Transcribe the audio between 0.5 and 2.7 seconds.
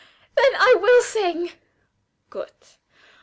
I will sing." "Good!